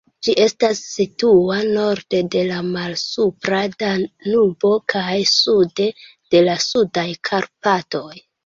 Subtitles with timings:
[0.25, 5.91] Ĝi estas situa norde de la Malsupra Danubo kaj sude
[6.35, 8.11] de la Sudaj Karpatoj.